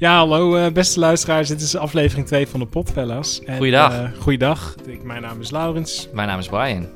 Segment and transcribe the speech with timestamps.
[0.00, 1.48] Ja, hallo uh, beste luisteraars.
[1.48, 3.40] Dit is aflevering 2 van de Potfellas.
[3.44, 3.92] En, goeiedag.
[3.92, 4.74] Uh, goeiedag.
[4.86, 6.08] Ik, mijn naam is Laurens.
[6.12, 6.88] Mijn naam is Brian.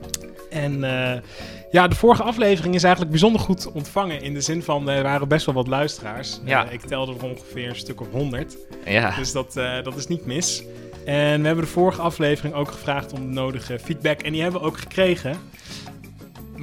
[0.51, 1.13] En uh,
[1.71, 4.23] ja, de vorige aflevering is eigenlijk bijzonder goed ontvangen.
[4.23, 6.41] In de zin van, er waren best wel wat luisteraars.
[6.45, 6.69] Ja.
[6.69, 8.57] ik telde er ongeveer een stuk of 100.
[8.85, 9.15] Ja.
[9.17, 9.53] Dus dat,
[9.83, 10.63] dat is niet mis.
[11.05, 14.21] En we hebben de vorige aflevering ook gevraagd om de nodige feedback.
[14.21, 15.37] En die hebben we ook gekregen.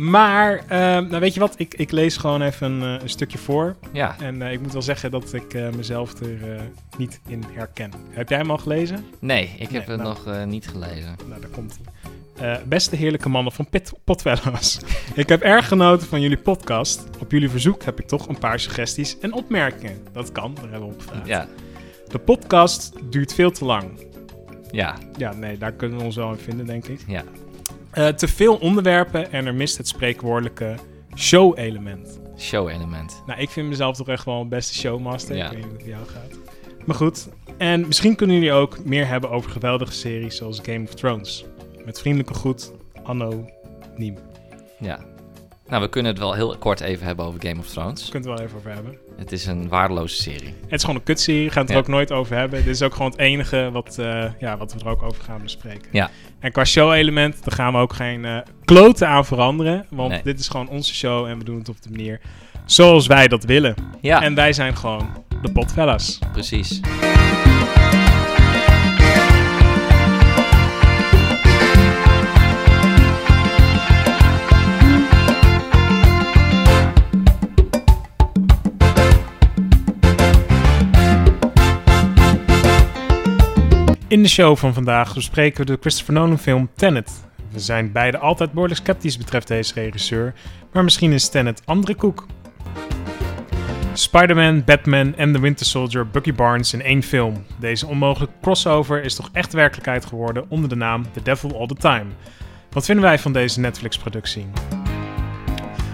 [0.01, 3.75] Maar, uh, nou weet je wat, ik, ik lees gewoon even een, een stukje voor.
[3.91, 4.15] Ja.
[4.19, 6.61] En uh, ik moet wel zeggen dat ik mezelf er
[6.97, 7.91] niet in herken.
[8.09, 9.05] Heb jij hem al gelezen?
[9.19, 11.15] Nee, ik heb het nou, nog niet gelezen.
[11.27, 11.79] Nou, daar komt
[12.35, 12.61] hij.
[12.65, 13.93] beste heerlijke mannen van Pit
[15.13, 17.03] ik heb erg genoten van jullie podcast.
[17.19, 19.97] Op jullie verzoek heb ik toch een paar suggesties en opmerkingen.
[20.11, 21.27] Dat kan, daar hebben we op gevraagd.
[21.27, 21.47] Ja.
[22.07, 23.89] De podcast duurt veel te lang.
[24.71, 24.97] Ja.
[25.17, 26.99] Ja, nee, daar kunnen we ons wel in vinden, denk ik.
[27.07, 27.23] Ja.
[27.93, 30.75] Uh, te veel onderwerpen en er mist het spreekwoordelijke
[31.15, 32.19] show-element.
[32.37, 33.23] Show-element.
[33.25, 35.35] Nou, ik vind mezelf toch echt wel een beste showmaster.
[35.35, 35.45] Ja.
[35.45, 36.39] Ik weet niet hoe het jou gaat.
[36.85, 40.93] Maar goed, en misschien kunnen jullie ook meer hebben over geweldige series zoals Game of
[40.93, 41.45] Thrones.
[41.85, 42.71] Met vriendelijke groet,
[43.03, 43.49] Anno
[43.95, 44.17] Niem.
[44.79, 44.99] Ja.
[45.71, 48.05] Nou, we kunnen het wel heel kort even hebben over Game of Thrones.
[48.05, 48.97] We kunnen het wel even over hebben.
[49.17, 50.53] Het is een waardeloze serie.
[50.63, 51.45] Het is gewoon een kutserie.
[51.45, 51.77] We gaan het Ja.
[51.77, 52.63] er ook nooit over hebben.
[52.63, 55.41] Dit is ook gewoon het enige wat, eh, ja, wat we er ook over gaan
[55.41, 55.87] bespreken.
[55.91, 56.09] Ja.
[56.39, 59.85] En qua show-element, daar gaan we ook geen eh, kloten aan veranderen.
[59.89, 60.21] Want Nee.
[60.23, 62.19] dit is gewoon onze show en we doen het op de manier
[62.65, 63.75] zoals wij dat willen.
[64.01, 65.09] Ja, En wij zijn gewoon
[65.41, 66.19] de potfellas.
[66.31, 66.79] precies.
[84.11, 87.23] In de show van vandaag bespreken we de Christopher Nolan film Tenet.
[87.51, 90.33] We zijn beide altijd behoorlijk sceptisch betreft deze regisseur,
[90.73, 92.25] maar misschien is Tenet andere koek.
[93.93, 97.45] Spider-Man, Batman en The Winter Soldier Bucky Barnes in één film.
[97.59, 101.75] Deze onmogelijke crossover is toch echt werkelijkheid geworden onder de naam The Devil All The
[101.75, 102.05] Time.
[102.71, 104.47] Wat vinden wij van deze Netflix-productie?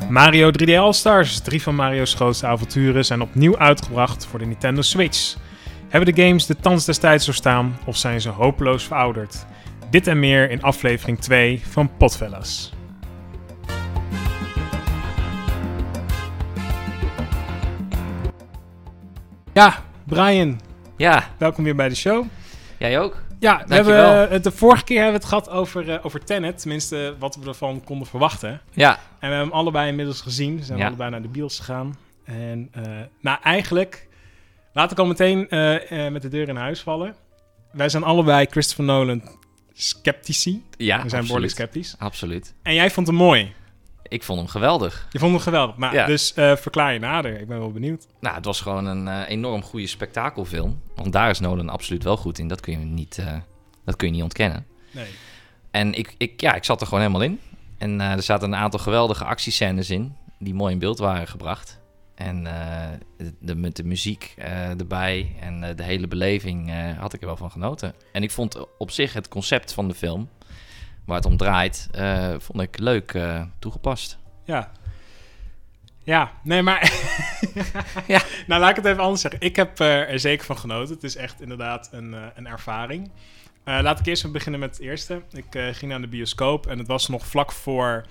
[0.10, 5.36] Mario 3D All-Stars, drie van Mario's grootste avonturen, zijn opnieuw uitgebracht voor de Nintendo Switch.
[5.90, 9.46] Hebben de games de tand destijds doorstaan of zijn ze hopeloos verouderd?
[9.90, 12.74] Dit en meer in aflevering 2 van Potfellas.
[19.54, 20.60] Ja, Brian,
[20.98, 22.26] Ja, welkom weer bij de show.
[22.78, 23.22] jij ook?
[23.40, 24.10] Ja, we Dankjewel.
[24.16, 27.36] hebben, eh, de vorige keer hebben we het gehad over, eh, over Tenet, tenminste wat
[27.36, 28.62] we ervan konden verwachten.
[28.72, 30.58] Ja, En we hebben hem allebei inmiddels gezien.
[30.58, 30.88] We zijn Ja.
[30.88, 31.98] allebei naar de bios gegaan.
[32.24, 32.82] En eh,
[33.22, 34.07] nou, eigenlijk,
[34.78, 37.16] laat ik al meteen eh, eh, met de deur in huis vallen.
[37.72, 39.22] Wij zijn allebei Christopher Nolan
[39.74, 40.64] sceptici.
[40.78, 41.96] ja We zijn behoorlijk sceptisch.
[41.98, 42.54] Absoluut.
[42.62, 43.54] En jij vond hem mooi.
[44.08, 45.08] Ik vond hem geweldig.
[45.12, 45.76] Je vond hem geweldig.
[45.76, 46.06] Maar, Ja.
[46.06, 47.40] Dus eh, verklaar je nader.
[47.40, 48.08] Ik ben wel benieuwd.
[48.20, 50.82] Nou, het was gewoon een enorm goede spektakelfilm.
[50.96, 52.48] Want daar is Nolan absoluut wel goed in.
[52.48, 53.24] Dat kun je niet,
[53.86, 54.66] dat kun je niet ontkennen.
[54.92, 55.08] Nee.
[55.72, 57.40] En ik, ik, ja, ik zat er gewoon helemaal in.
[57.78, 61.80] En er zaten een aantal geweldige actiescènes in, die mooi in beeld waren gebracht.
[62.18, 62.88] En eh,
[63.40, 67.38] de, met de muziek eh, erbij en eh, de hele beleving had ik er wel
[67.38, 67.94] van genoten.
[68.12, 70.30] En ik vond op zich het concept van de film,
[71.06, 71.90] waar het om draait,
[72.38, 73.20] vond ik leuk
[73.60, 74.18] toegepast.
[74.44, 74.72] Ja.
[76.04, 76.92] Ja, nee, maar...
[78.08, 78.22] Ja.
[78.48, 79.42] Nou, laat ik het even anders zeggen.
[79.42, 80.94] Ik heb er zeker van genoten.
[80.94, 83.12] Het is echt inderdaad een, een ervaring.
[83.64, 85.22] Laat ik eerst even beginnen met het eerste.
[85.32, 88.06] Ik ging naar de bioscoop en het was nog vlak voor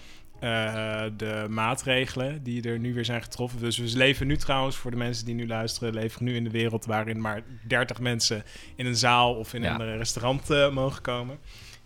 [0.47, 3.61] eh, de maatregelen die er nu weer zijn getroffen.
[3.61, 6.51] Dus we leven nu trouwens, voor de mensen die nu luisteren, leven nu in de
[6.51, 8.43] wereld waarin maar 30 mensen
[8.77, 9.81] in een zaal of in Ja.
[9.81, 11.39] een restaurant eh, mogen komen.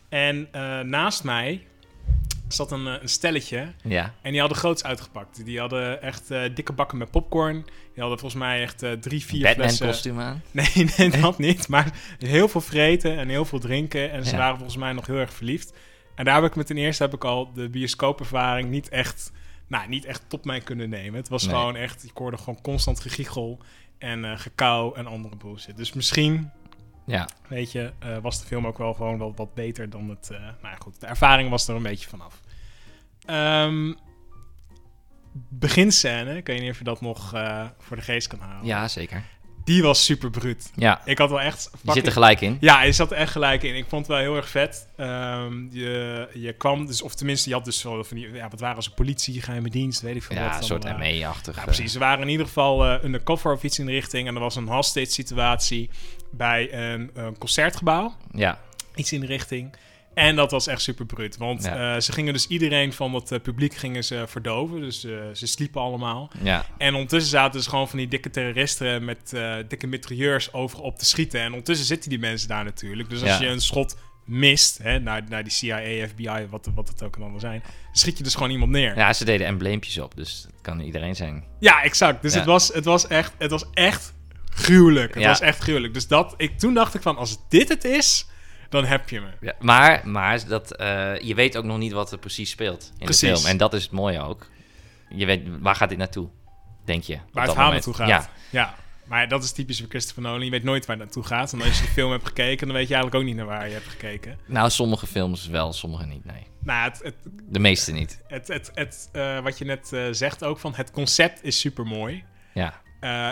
[0.08, 1.66] En eh, naast mij
[2.48, 5.44] zat een, een stelletje Ja, en die hadden groots uitgepakt.
[5.44, 7.54] Die hadden echt dikke bakken met popcorn.
[7.94, 9.86] Die hadden volgens mij echt eh, drie, vier Batman flessen.
[9.86, 10.42] kostuum aan.
[10.50, 11.68] Nee, nee, dat niet.
[11.68, 14.10] Maar heel veel vreten en heel veel drinken.
[14.10, 14.36] En ze Ja.
[14.38, 15.72] waren volgens mij nog heel erg verliefd.
[16.20, 19.32] En daar heb ik met ten eerste heb ik al de bioscoopervaring niet echt,
[19.66, 21.14] nou, niet echt tot mij kunnen nemen.
[21.20, 21.54] Het was Nee.
[21.54, 23.58] gewoon echt, ik hoorde gewoon constant gegiegel
[23.98, 25.76] en eh gekauw en andere bullshit.
[25.76, 26.50] Dus misschien,
[27.06, 30.30] Ja, weet je, eh, was de film ook wel gewoon wel wat beter dan het...
[30.30, 32.40] eh, nou ja, goed, de ervaring was er een beetje vanaf.
[33.24, 33.92] Ehm
[35.48, 37.28] beginscène, ik weet niet of je dat nog
[37.78, 38.66] voor de geest kan halen.
[38.66, 39.22] ja zeker.
[39.70, 40.70] Die was super bruut.
[40.74, 41.62] Ja, Ik had wel echt...
[41.62, 42.56] je fucking- zit er gelijk in.
[42.60, 43.76] Ja, je zat er echt gelijk in.
[43.76, 44.88] Ik vond het wel heel erg vet.
[44.96, 48.60] Ehm, je, je kwam dus, of tenminste, je had dus zo van die, ja, wat
[48.60, 50.44] waren ze, politie, geheime dienst, weet ik veel wat.
[50.44, 50.98] Ja, een het soort waren.
[50.98, 51.56] ME-achtig.
[51.56, 51.92] Ja, precies.
[51.92, 54.28] Ze waren in ieder geval eh undercover of iets in de richting.
[54.28, 55.90] En er was een hostage situatie
[56.30, 58.14] bij een, een concertgebouw.
[58.32, 58.58] Ja,
[58.94, 59.74] Iets in de richting.
[60.14, 61.36] En dat was echt super bruut.
[61.36, 61.94] Want Ja.
[61.94, 64.80] eh, ze gingen dus iedereen van het eh, publiek gingen ze verdoven.
[64.80, 66.30] Dus eh, ze sliepen allemaal.
[66.42, 69.32] Ja, En ondertussen zaten dus gewoon van die dikke terroristen met
[69.68, 71.40] dikke mitrailleurs over op te schieten.
[71.40, 73.10] En ondertussen zitten die mensen daar natuurlijk.
[73.10, 73.40] Dus als Ja.
[73.40, 77.40] je een schot mist hè, naar, naar die CIA, FBI, wat, wat het ook allemaal
[77.40, 77.62] zijn,
[77.92, 78.94] schiet je dus gewoon iemand neer.
[78.96, 81.44] Ja, ja ze deden embleempjes op, dus het kan iedereen zijn.
[81.60, 82.22] exact.
[82.22, 82.38] Dus Ja.
[82.38, 84.14] Het, was, het, was echt, het was echt
[84.52, 85.14] gruwelijk.
[85.14, 85.28] Het Ja.
[85.28, 85.94] was echt gruwelijk.
[85.94, 88.26] Dus dat, ik, toen dacht ik van, als dit het is,
[88.70, 89.28] dan heb je me.
[89.40, 93.04] Ja, maar maar dat, eh, je weet ook nog niet wat er precies speelt in
[93.04, 93.20] Precies.
[93.28, 93.46] de film.
[93.46, 94.46] En dat is het mooie ook.
[95.08, 96.28] Je weet, waar gaat dit naartoe,
[96.84, 97.18] denk je?
[97.32, 98.08] Waar het verhaal naartoe gaat.
[98.08, 98.74] Ja, ja.
[99.06, 100.44] Maar dat is typisch voor Christopher Nolan.
[100.44, 101.52] Je weet nooit waar het naartoe gaat.
[101.52, 103.66] En als je de film hebt gekeken, dan weet je eigenlijk ook niet naar waar
[103.66, 104.38] je hebt gekeken.
[104.46, 106.46] nou, sommige films wel, sommige niet, nee.
[106.62, 107.14] Nou, het, het,
[107.48, 108.20] De meeste niet.
[108.26, 111.86] Het, het, het, eh, wat je net eh, zegt ook, van het concept is super
[111.86, 112.24] mooi.
[112.54, 112.80] Ja,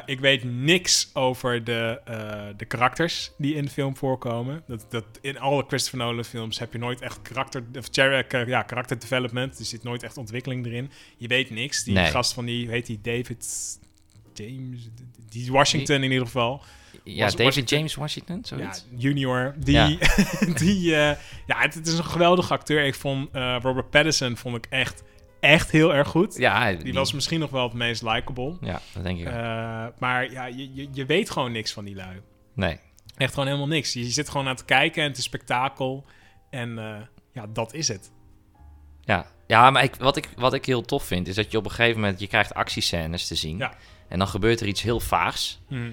[0.07, 4.63] ik weet niks over de, eh, de karakters die in de film voorkomen.
[4.67, 8.63] Dat, dat, in alle Christopher Nolan films heb je nooit echt karakter, of, eh, ja,
[8.63, 9.59] karakter development.
[9.59, 10.91] Er zit nooit echt ontwikkeling erin.
[11.17, 11.85] Je weet niks.
[11.85, 12.07] Die Nee.
[12.11, 13.47] gast van die, heet die, David
[14.35, 14.89] James,
[15.29, 16.63] die Washington in ieder geval.
[17.05, 19.55] ja Was- David Washington- James Washington, Ja, junior.
[19.59, 19.87] Die, Ja.
[20.65, 21.17] die eh,
[21.47, 22.85] ja, het, het is een geweldige acteur.
[22.85, 25.03] Ik vond eh, Robert Pattinson vond ik echt,
[25.41, 26.37] echt heel erg goed.
[26.37, 28.57] Ja, Die was misschien nog wel het meest likable.
[28.61, 29.33] Ja, dat denk ik ook.
[29.33, 32.21] Eh, maar ja, je, je, je weet gewoon niks van die lui.
[32.55, 32.79] Nee.
[33.17, 33.93] Echt gewoon helemaal niks.
[33.93, 36.05] Je, zit gewoon aan te kijken en het is spektakel.
[36.51, 37.01] En eh,
[37.33, 38.11] ja, dat is het.
[39.05, 41.65] Ja, ja maar ik, wat, ik, wat ik heel tof vind, is dat je op
[41.65, 42.21] een gegeven moment...
[42.21, 43.59] Je krijgt actiescènes te zien.
[43.59, 43.73] Ja.
[44.09, 45.61] En dan gebeurt er iets heel vaags.
[45.69, 45.91] Hm.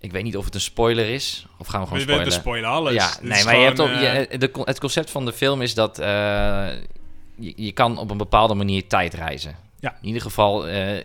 [0.00, 1.46] Ik weet niet of het een spoiler is.
[1.58, 2.70] Of gaan we gewoon We, we, we spoilen?
[2.70, 2.92] alles.
[2.92, 5.62] Ja, Dit nee, maar je hebt op, eh, je, de, het concept van de film
[5.62, 5.98] is dat
[7.40, 9.56] je, je kan op een bepaalde manier tijd reizen.
[9.80, 9.96] Ja.
[10.00, 11.04] In ieder geval, eh,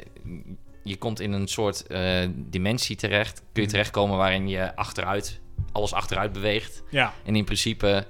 [0.84, 3.34] je komt in een soort eh, dimensie terecht.
[3.38, 3.70] Kun je Mhm.
[3.70, 5.40] terechtkomen waarin je achteruit,
[5.72, 6.84] alles achteruit beweegt.
[6.90, 7.14] ja.
[7.26, 8.06] En in principe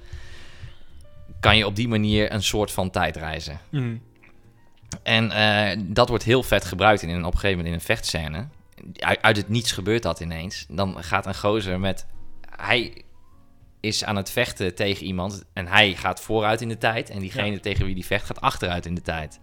[1.40, 3.60] kan je op die manier een soort van tijd reizen.
[3.70, 3.96] Hm.
[5.04, 8.48] En eh, dat wordt heel vet gebruikt in, op een gegeven moment in een vechtscène.
[8.96, 10.66] Uit, uit het niets gebeurt dat ineens.
[10.70, 12.06] Dan gaat een gozer met...
[12.56, 13.02] Hij
[13.86, 17.10] is aan het vechten tegen iemand en hij gaat vooruit in de tijd.
[17.10, 17.60] En diegene Ja.
[17.60, 19.40] tegen wie die vecht gaat achteruit in de tijd.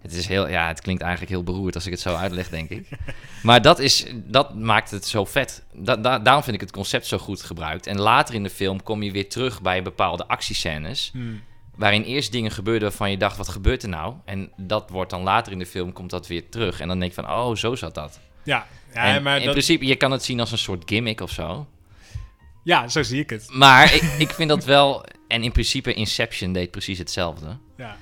[0.00, 2.68] Het, is heel, ja, het klinkt eigenlijk heel beroerd als ik het zo uitleg, denk
[2.70, 2.88] ik.
[3.42, 5.64] Maar dat, is, dat maakt het zo vet.
[5.74, 7.86] Da, da- daarom vind ik het concept zo goed gebruikt.
[7.86, 11.18] En later in de film kom je weer terug bij bepaalde actiescènes Hm.
[11.76, 14.14] waarin eerst dingen gebeurden waarvan je dacht, wat gebeurt er nou?
[14.24, 16.80] En dat wordt dan later in de film, komt dat weer terug.
[16.80, 18.20] En dan denk je van, oh, zo zat dat.
[18.42, 21.20] Ja, ja en maar in dat, principe, je kan het zien als een soort gimmick
[21.20, 21.66] of zo.
[22.62, 23.46] Ja, zo zie ik het.
[23.52, 25.04] Maar ik, ik vind dat wel...
[25.28, 27.58] En in principe, Inception deed precies hetzelfde.
[27.76, 27.96] Ja.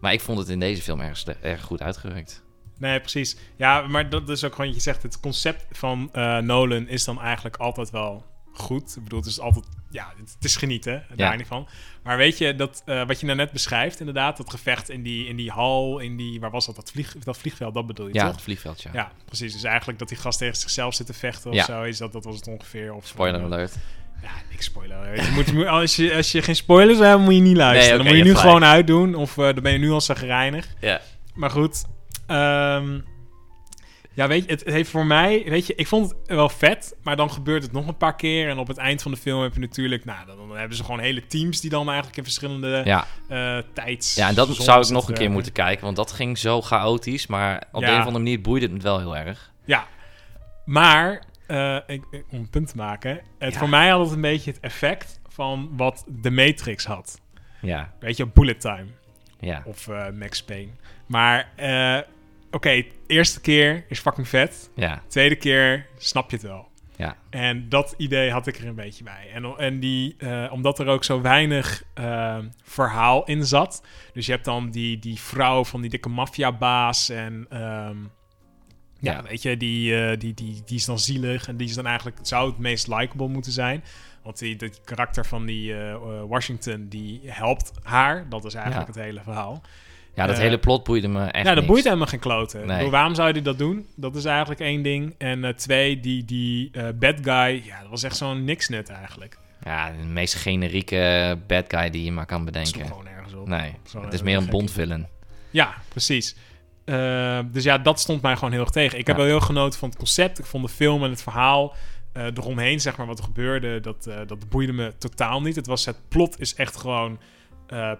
[0.00, 2.42] Maar ik vond het in deze film erg, erg goed uitgewerkt.
[2.78, 3.36] Nee, precies.
[3.56, 7.20] Ja, maar dat is ook gewoon, je zegt, het concept van eh, Nolan is dan
[7.20, 8.24] eigenlijk altijd wel
[8.54, 8.96] goed.
[8.96, 11.36] Ik bedoel, het is altijd, ja, het, is genieten, daar Ja.
[11.36, 11.68] niet van.
[12.02, 15.26] Maar weet je, dat, eh, wat je nou net beschrijft, inderdaad, dat gevecht in die,
[15.26, 18.14] in die hal, in die, waar was dat, dat, vlieg, dat vliegveld, dat bedoel je
[18.14, 18.32] Ja, toch?
[18.32, 18.90] het vliegveld, ja.
[18.92, 19.52] Ja, precies.
[19.52, 21.64] Dus eigenlijk dat die gast tegen zichzelf zit te vechten of Ja.
[21.64, 22.94] zo, is dat, dat was het ongeveer.
[22.94, 23.74] Of, Spoiler alert.
[24.22, 25.14] Ja, niks spoiler.
[25.22, 27.96] Je moet, als, je, als je geen spoilers hebt, moet je niet luisteren.
[27.96, 30.74] dan moet je je nu gewoon uitdoen, of eh, dan ben je nu al zagrijnig.
[30.80, 31.00] Ja.
[31.34, 31.84] Maar goed.
[32.26, 33.00] ehm,
[34.14, 35.44] ja, weet je, het heeft voor mij...
[35.46, 38.48] Weet je, ik vond het wel vet, maar dan gebeurt het nog een paar keer.
[38.48, 40.04] En op het eind van de film heb je natuurlijk...
[40.04, 43.06] Nou, dan, dan hebben ze gewoon hele teams die dan eigenlijk in verschillende Ja.
[43.28, 44.14] eh tijds...
[44.14, 47.26] ja, en dat zou ik nog een keer moeten kijken, want dat ging zo chaotisch.
[47.26, 49.52] Maar op de een of andere manier boeide het me wel heel erg.
[49.64, 49.86] Ja,
[50.64, 53.20] maar eh, ik, ik- om een punt te maken...
[53.38, 53.58] Het, Ja.
[53.58, 57.20] Voor mij had het een beetje het effect van wat The Matrix had.
[57.60, 58.86] Ja, Weet je, Bullet Time.
[59.40, 59.62] ja.
[59.64, 60.70] Of eh, Max Payne.
[61.06, 61.98] Maar, eh,
[62.54, 64.70] oké, eerste keer is fucking vet.
[64.74, 66.68] Ja, Tweede keer snap je het wel.
[66.96, 67.16] ja.
[67.30, 69.30] En dat idee had ik er een beetje bij.
[69.32, 73.82] En, en die, eh, omdat er ook zo weinig eh, verhaal in zat.
[74.12, 77.08] Dus je hebt dan die, die vrouw van die dikke maffiabaas.
[77.08, 77.96] En ehm,
[78.98, 79.22] ja, Ja.
[79.22, 81.48] weet je, die, eh, die, die, die is dan zielig.
[81.48, 83.84] En die is dan eigenlijk, zou het meest likable moeten zijn.
[84.22, 85.96] Want die, dat karakter van die eh,
[86.28, 88.28] Washington, die helpt haar.
[88.28, 88.92] Dat is eigenlijk Ja.
[88.94, 89.62] het hele verhaal.
[90.14, 91.66] Ja, dat Eh, hele plot boeide me echt ja, dat niks.
[91.66, 92.66] boeit helemaal geen kloten.
[92.66, 92.90] Nee.
[92.90, 93.86] waarom zou je dat doen?
[93.96, 95.14] Dat is eigenlijk één ding.
[95.18, 99.38] En eh, twee, die, die eh, bad guy, ja, dat was echt zo'n niksnut eigenlijk.
[99.64, 102.86] Ja, de meest generieke bad guy die je maar kan Dat bedenken.
[102.86, 103.48] gewoon ergens op.
[103.48, 104.46] Nee, Zo, het is meer een.
[104.50, 105.06] Bond-villain.
[105.50, 106.36] Ja, precies.
[107.52, 108.98] Dus ja, dat stond mij gewoon heel erg tegen.
[108.98, 109.22] Ik heb Ja.
[109.22, 110.38] wel heel genoten van het concept.
[110.38, 111.74] Ik vond de film en het verhaal
[112.12, 115.56] eromheen, zeg maar, wat er gebeurde, dat, dat boeide me totaal niet.
[115.56, 117.18] Het was het plot is echt gewoon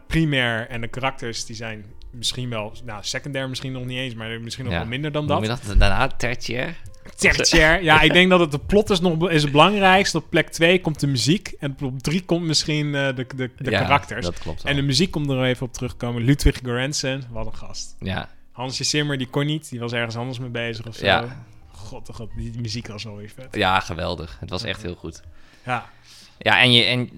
[0.07, 4.41] primair en de karakters die zijn misschien wel, nou, secundair misschien nog niet eens, maar
[4.41, 4.79] misschien nog Ja.
[4.79, 5.47] wel minder dan dat.
[5.47, 6.77] dat daarna tertiair?
[7.17, 7.83] Tertiair.
[7.83, 10.17] Ja, ik denk dat het de plot is nog is het belangrijkste.
[10.19, 11.55] Op plek 2 komt de muziek.
[11.59, 14.25] En op 3 komt misschien eh, de, de, de Ja, karakters.
[14.27, 14.73] Dat klopt wel.
[14.73, 16.23] En de muziek komt er even op terugkomen.
[16.23, 17.97] Ludwig Göransson, wat een gast.
[17.99, 19.71] Ja, Hansje Zimmer, die kon niet.
[19.71, 21.05] Die was ergens anders mee bezig of zo.
[21.07, 21.45] Ja.
[21.71, 23.55] God, oh god, die, muziek was wel weer vet.
[23.57, 24.37] ja, geweldig.
[24.41, 25.23] Het was echt heel goed.
[25.65, 25.91] Ja,
[26.39, 26.83] Ja, en je...
[26.85, 27.11] En,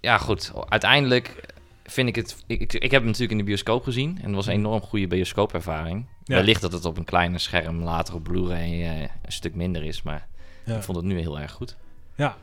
[0.00, 0.52] ja, goed.
[0.68, 1.51] Uiteindelijk
[1.92, 2.36] vind ik het...
[2.46, 4.18] Ik, ik, ik heb hem natuurlijk in de bioscoop gezien.
[4.20, 6.06] En het was een enorm goede bioscoopervaring.
[6.24, 6.34] Ja.
[6.34, 10.02] Wellicht dat het op een kleiner scherm later op Blu-ray eh, een stuk minder is.
[10.02, 10.26] Maar
[10.64, 10.76] Ja.
[10.76, 11.76] ik vond het nu heel erg goed.
[12.14, 12.36] ja.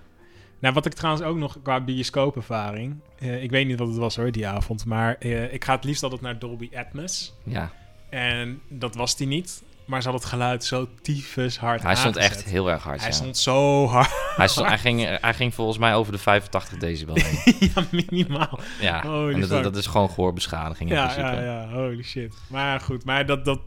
[0.61, 2.95] Nou, wat ik trouwens ook nog qua bioscoopervaring...
[3.19, 4.85] eh, ik weet niet wat het was hoor, die avond.
[4.85, 7.33] Maar eh, ik ga het liefst altijd naar Dolby Atmos.
[7.43, 7.71] Ja,
[8.09, 9.63] En dat was die niet.
[9.89, 12.99] Maar ze had het geluid zo tyfus hard hij stond echt heel erg hard.
[12.99, 13.15] Hij ja.
[13.15, 14.11] stond zo hard.
[14.35, 17.55] Hij, stond, hij, ging, hij ging volgens mij over de 85 decibel heen.
[17.75, 18.59] ja, minimaal.
[18.79, 21.35] Ja, Holy en dat, is gewoon gehoorbeschadiging in Ja, principe.
[21.35, 22.33] ja, ja, holy shit.
[22.47, 23.61] Maar goed, maar dat, dat,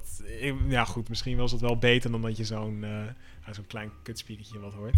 [0.68, 4.58] ja goed, misschien was het wel beter dan dat je zo'n, eh, zo'n klein kutspiekertje
[4.60, 4.96] wat hoort.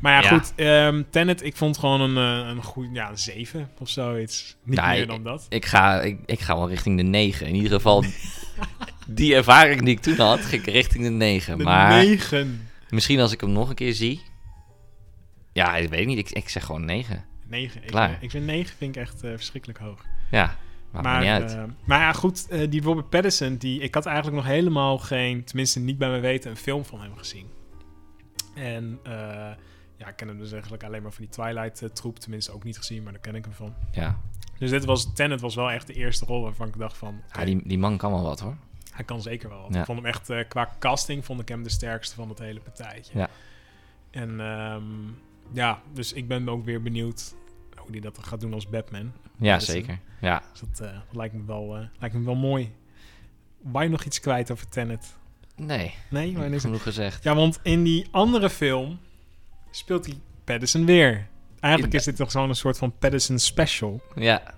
[0.00, 0.36] Maar ja, Ja.
[0.38, 4.56] goed, ehm Tenet, ik vond gewoon een, eh, een goed, ja, een 7 of zoiets.
[4.64, 5.46] Niet Ja, meer dan dat.
[5.48, 7.46] Ik ga, ik, ik ga wel richting de 9.
[7.46, 8.04] In ieder geval,
[9.06, 11.58] die ervaring die ik toen had, ging ik richting de 9.
[11.58, 12.68] De maar 9.
[12.88, 14.22] misschien als ik hem nog een keer zie.
[15.52, 16.18] Ja, ik weet niet.
[16.18, 17.24] Ik, ik zeg gewoon 9.
[17.46, 17.82] 9.
[17.82, 18.18] Ik, Klaar.
[18.20, 20.04] ik vind 9 vind ik echt eh, verschrikkelijk hoog.
[20.30, 20.56] Ja,
[20.92, 21.52] maakt me maar, niet uit.
[21.54, 25.44] eh, maar ja, goed, eh, die Robert Pattinson, die, ik had eigenlijk nog helemaal geen,
[25.44, 27.46] tenminste niet bij me weten, een film van hem gezien.
[28.54, 28.98] En
[29.98, 33.02] ja, ik ken hem dus eigenlijk alleen maar van die Twilight-troep, tenminste ook niet gezien,
[33.02, 33.74] maar daar ken ik hem van.
[33.92, 34.20] ja,
[34.58, 37.44] Dus dit was, Tenet was wel echt de eerste rol waarvan ik dacht van, ja
[37.44, 38.56] die, die man kan wel wat hoor.
[38.94, 39.66] Hij kan zeker wel.
[39.70, 39.78] Ja.
[39.80, 42.60] Ik vond hem echt, eh, qua casting vond ik hem de sterkste van het hele
[42.60, 43.18] partijtje.
[43.18, 43.28] Ja.
[44.10, 44.82] En ehm,
[45.52, 47.34] ja, dus ik ben ook weer benieuwd
[47.76, 49.12] hoe hij dat gaat doen als Batman.
[49.36, 49.74] Ja, Pattinson.
[49.74, 49.98] zeker.
[50.20, 50.42] Ja.
[50.52, 52.72] Dus dat, eh, dat lijkt, me wel, eh, lijkt me wel mooi.
[53.62, 55.16] Wou je nog iets kwijt over Tenet?
[55.56, 57.22] Nee, Nee, maar is genoeg gezegd.
[57.24, 58.98] Ja, want in die andere film
[59.70, 61.26] speelt hij Pattinson weer.
[61.60, 64.00] Eigenlijk In- is dit toch zo'n soort van Pattinson special.
[64.14, 64.54] Ja,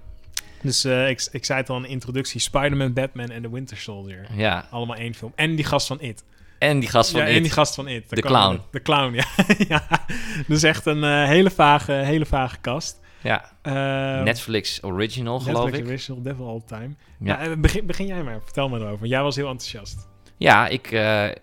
[0.67, 2.41] Dus eh, ik, ik zei het al in de introductie.
[2.41, 4.27] Spider-Man, Batman en The Winter Soldier.
[4.33, 4.67] ja.
[4.71, 5.33] Allemaal één film.
[5.35, 6.25] En die gast van It.
[6.59, 7.37] En die gast van ja, It.
[7.37, 8.11] en die gast van It.
[8.11, 8.61] De clown.
[8.71, 9.25] De clown, ja.
[9.69, 10.05] ja.
[10.47, 13.01] Dus echt een eh, hele, vage, hele vage kast.
[13.23, 15.91] Ja, Eh, Netflix original geloof Netflix ik.
[15.91, 16.95] Original, Devil All Time.
[17.21, 17.39] Ja.
[17.41, 18.41] Eh, begin, begin jij maar.
[18.45, 19.07] Vertel me erover.
[19.07, 20.09] Jij was heel enthousiast.
[20.37, 20.91] Ja, ik,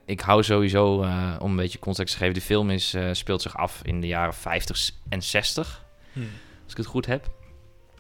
[0.05, 0.95] ik hou sowieso,
[1.39, 4.33] om een beetje context te geven, de film is, speelt zich af in de jaren
[4.33, 5.85] 50 en 60,
[6.63, 7.31] als ik het goed heb.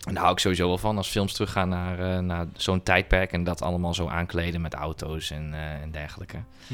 [0.07, 3.31] En daar hou ik sowieso wel van, als films teruggaan naar, eh, naar zo'n tijdperk
[3.31, 6.37] en dat allemaal zo aankleden met auto's en, eh, en dergelijke.
[6.67, 6.73] Hm.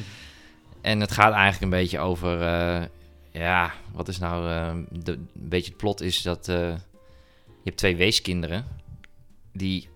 [0.81, 2.85] En het gaat eigenlijk een beetje over, eh,
[3.31, 4.43] ja, wat is nou,
[4.91, 8.65] de, een beetje het plot is dat je hebt twee weeskinderen
[9.53, 9.89] die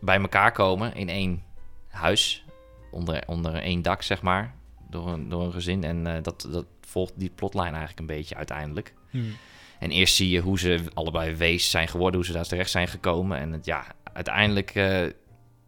[0.00, 1.42] bij elkaar komen in één
[1.88, 2.44] huis,
[2.90, 4.54] onder, onder één dak, zeg maar,
[4.90, 5.84] door een, door een gezin.
[5.84, 8.94] En dat, dat volgt die plotlijn eigenlijk een beetje uiteindelijk.
[9.10, 9.36] Hmm.
[9.78, 12.88] En eerst zie je hoe ze allebei wees zijn geworden, hoe ze daar terecht zijn
[12.88, 13.38] gekomen.
[13.38, 15.00] En het, ja, uiteindelijk, eh,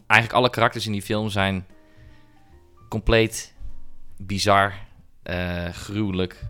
[0.07, 1.67] eigenlijk alle karakters in die film zijn
[2.89, 3.55] compleet
[4.17, 4.75] bizar,
[5.23, 6.43] eh, gruwelijk,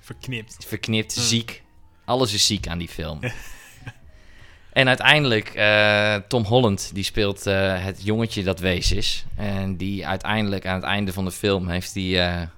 [0.00, 0.56] Verknipt.
[0.66, 1.24] verknipt, Hmm.
[1.24, 1.62] ziek.
[2.04, 3.20] Alles is ziek aan die film.
[4.72, 9.24] en uiteindelijk, eh, Tom Holland, die speelt het jongetje dat wees is.
[9.36, 12.48] En die uiteindelijk aan het einde van de film heeft hij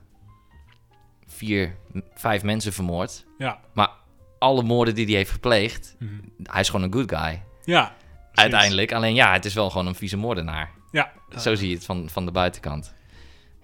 [1.26, 1.76] vier,
[2.14, 3.25] vijf mensen vermoord.
[3.38, 3.61] Ja.
[3.73, 3.90] Maar
[4.38, 6.21] alle moorden die hij heeft gepleegd, Hmm.
[6.42, 7.42] hij is gewoon een good guy.
[7.64, 7.95] Ja.
[8.33, 10.71] Uiteindelijk, alleen ja, het is wel gewoon een vieze moordenaar.
[10.90, 11.12] Ja.
[11.38, 12.95] Zo zie je het van, van de buitenkant.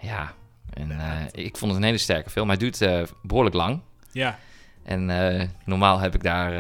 [0.01, 0.33] Ja,
[0.71, 2.49] en eh, ik vond het een hele sterke film.
[2.49, 3.81] Hij duurt eh, behoorlijk lang.
[4.13, 4.39] Ja.
[4.83, 6.53] En eh, normaal heb ik daar,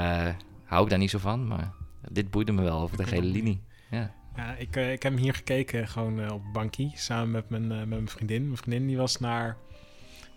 [0.64, 1.72] hou ik daar niet zo van, maar
[2.08, 3.62] dit boeide me wel over de gele linie.
[3.90, 7.88] Ja, Ja, ik, ik heb hem hier gekeken gewoon op bankie samen met mijn, met
[7.88, 8.44] mijn vriendin.
[8.44, 9.56] Mijn vriendin die was naar,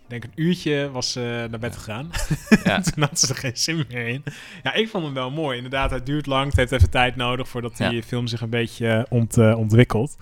[0.08, 2.10] denk een uurtje was ze naar bed gegaan.
[2.64, 2.80] Ja.
[2.80, 4.24] Toen had ze er geen zin meer in.
[4.62, 5.56] Ja, ik vond hem wel mooi.
[5.56, 6.46] Inderdaad, het duurt lang.
[6.46, 8.02] Het heeft even tijd nodig voordat die Ja.
[8.02, 10.16] film zich een beetje eh, ont, eh, ontwikkelt.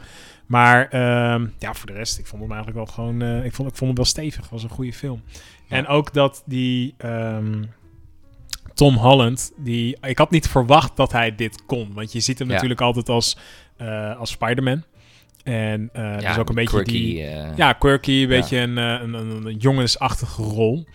[0.46, 3.68] Maar ehm, ja, voor de rest, ik vond hem eigenlijk wel gewoon, eh, ik, vond,
[3.68, 4.40] ik vond hem wel stevig.
[4.42, 5.22] Het was een goede film.
[5.68, 7.62] En ook dat die ehm,
[8.74, 11.92] Tom Holland, die, ik had niet verwacht dat hij dit kon.
[11.94, 13.36] Want je ziet hem natuurlijk altijd als,
[14.18, 14.82] als Spider-Man.
[15.46, 17.22] En eh ja dus ook een beetje quirky, die...
[17.24, 20.86] eh, Ja, quirky, een beetje een, eh, een, een, een jongensachtige rol.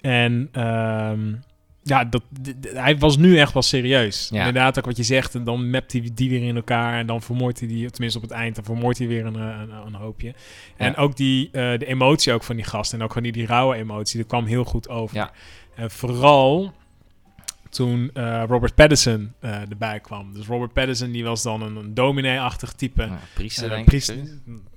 [0.00, 1.34] En ehm,
[1.82, 2.22] ja, dat,
[2.62, 4.28] hij was nu echt wel serieus.
[4.32, 4.38] Ja.
[4.38, 5.34] Inderdaad, ook wat je zegt.
[5.34, 6.98] En dan mapt hij die weer in elkaar.
[6.98, 9.70] En dan vermoordt hij die, tenminste op het eind, dan vermoordt hij weer een, een,
[9.86, 10.34] een hoopje.
[10.76, 12.92] En ook die, de emotie ook van die gast.
[12.92, 15.30] En ook gewoon die, die rauwe emotie, dat kwam heel goed over.
[15.74, 16.72] En vooral
[17.70, 20.32] toen eh, Robert Pattinson eh, erbij kwam.
[20.32, 23.02] Dus Robert Pattinson die was dan een, een dominee-achtig type.
[23.02, 24.24] Ja, priester, Eh, denk priester- ik.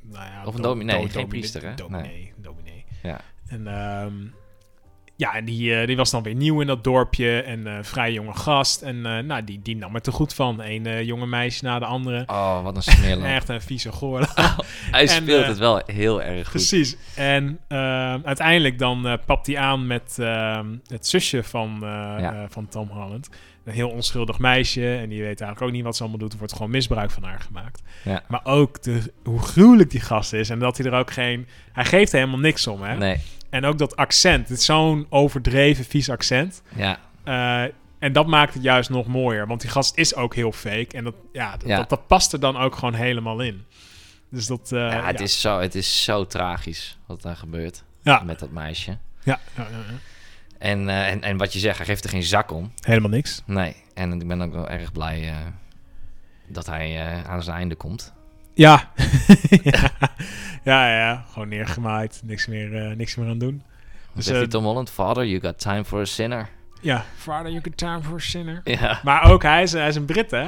[0.02, 1.74] nou ja, Of een do- dominee, do- geen dominee- priester, hè?
[1.76, 2.86] Dominee, dominee.
[3.04, 3.22] Ja.
[3.48, 4.14] En ehm,
[5.24, 8.12] ja, en die, eh, die was dan weer nieuw in dat dorpje en eh, vrij
[8.14, 8.82] jonge gast.
[8.82, 10.62] En eh, nou, die, die nam er te goed van.
[10.64, 12.24] Een eh, jonge meisje na de andere.
[12.28, 13.26] Oh, wat een smeerlap.
[13.38, 14.20] Echt een vieze goor.
[14.92, 16.50] Hij En, speelt het wel heel erg goed.
[16.52, 16.96] Precies.
[17.16, 17.60] En
[18.24, 22.46] uiteindelijk dan papt hij aan met ehm, het zusje van, Ja.
[22.50, 23.30] van Tom Holland.
[23.66, 24.96] Een heel onschuldig meisje.
[24.96, 26.32] En die weet eigenlijk ook niet wat ze allemaal doet.
[26.32, 27.82] Er wordt gewoon misbruik van haar gemaakt.
[28.04, 28.24] Ja.
[28.28, 30.50] Maar ook de, hoe gruwelijk die gast is.
[30.50, 31.48] En dat hij er ook geen...
[31.72, 32.98] Hij geeft er helemaal niks om, hè?
[32.98, 33.18] Nee,
[33.54, 34.50] En ook dat accent.
[34.50, 36.62] Het is zo'n overdreven, vies accent.
[36.76, 37.00] ja.
[37.24, 39.48] Eh, en dat maakt het juist nog mooier.
[39.48, 40.88] Want die gast is ook heel fake.
[40.98, 41.78] En dat, ja, dat, Ja.
[41.78, 43.66] Dat, dat past er dan ook gewoon helemaal in.
[44.30, 44.72] Dus dat...
[44.72, 48.24] eh, ja, het, Is zo, het is zo tragisch wat daar gebeurt Ja.
[48.24, 48.92] met dat meisje.
[49.24, 49.98] Ja, ja, ja, ja.
[50.58, 52.72] En, eh, en, en wat je zegt, hij geeft er geen zak om.
[52.80, 53.42] Helemaal niks.
[53.46, 55.34] Nee, en ik ben ook wel erg blij
[56.48, 58.14] dat hij aan zijn einde komt.
[58.54, 58.92] Ja.
[59.64, 59.92] ja.
[60.64, 62.22] Ja, ja, gewoon neergemaaid.
[62.26, 63.64] Niks meer, eh, niks meer aan doen.
[64.14, 66.50] Dus zegt hij eh, Tom Holland, father, you got time for a sinner.
[66.82, 68.62] Ja, Father, you can time for a sinner.
[68.64, 70.48] Ja, Maar ook, hij is, hij is een Brit, hè?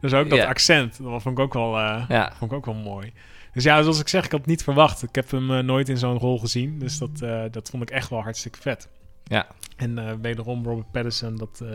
[0.00, 2.32] Dus ook dat accent, dat vond ik ook wel, eh, ja.
[2.38, 3.12] vond ik ook wel mooi.
[3.52, 5.02] Dus ja, zoals ik zeg, ik had het niet verwacht.
[5.02, 6.78] Ik heb hem nooit in zo'n rol gezien.
[6.78, 8.88] Dus dat, eh, dat vond ik echt wel hartstikke vet.
[9.24, 9.46] Ja.
[9.76, 11.68] En eh, wederom Robert Pattinson, dat, eh,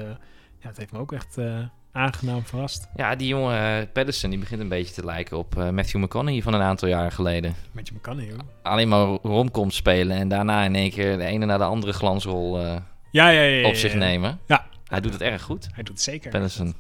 [0.60, 1.60] ja, dat heeft me ook echt eh,
[1.96, 2.88] aangenaam verrast.
[2.96, 6.42] ja, die jonge uh, Patterson die begint een beetje te lijken op eh, Matthew McConaughey
[6.44, 7.56] van een aantal jaren geleden.
[7.72, 8.46] Met je McConaughey, hoor.
[8.72, 12.60] Alleen maar romcom spelen en daarna in één keer de ene naar de andere glansrol
[12.60, 12.76] eh,
[13.12, 13.98] Ja, ja, ja, ja, op zich ja.
[13.98, 14.40] nemen.
[14.46, 14.66] Ja.
[14.88, 16.32] Hij doet het erg goed, Hij doet het zeker.
[16.32, 16.76] Patterson.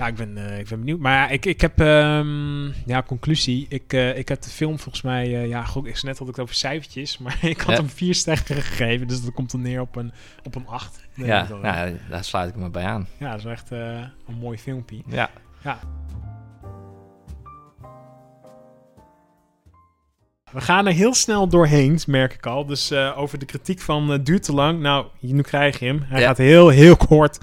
[0.00, 0.98] Ja, ik ben, eh, ik ben benieuwd.
[0.98, 3.66] Maar ja, ik, ik heb, ehm, ja, conclusie.
[3.68, 6.34] Ik, eh, ik heb de film volgens mij, eh, ja, goed, ik net had ik
[6.34, 7.80] het over cijfertjes, maar ik had Ja.
[7.82, 10.12] hem vier sterren gegeven, dus dat komt dan neer op een,
[10.44, 11.00] op een acht.
[11.14, 13.08] Nee, Ja, dat- ja, daar sluit ik me bij aan.
[13.18, 15.02] ja, dat is echt een mooi filmpje.
[15.06, 15.30] Ja,
[20.52, 22.66] We gaan er heel snel doorheen, merk ik al.
[22.66, 24.80] Dus over de kritiek van duurt te lang.
[24.80, 26.02] Nou, nu krijg je hem.
[26.04, 26.26] Hij Ja.
[26.26, 27.38] gaat heel, heel kort.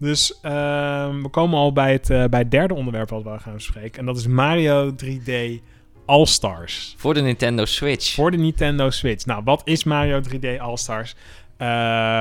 [0.00, 3.52] Dus ehm, we komen al bij het, eh, bij het derde onderwerp wat we gaan
[3.54, 3.98] bespreken.
[4.00, 5.60] En dat is Mario 3D
[6.06, 6.94] All-Stars.
[6.98, 8.14] voor de Nintendo Switch.
[8.14, 9.24] Voor de Nintendo Switch.
[9.26, 11.14] Nou, wat is Mario 3D All-Stars?
[11.56, 11.66] Eh,